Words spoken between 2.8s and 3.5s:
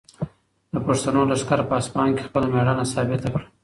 ثابته کړه.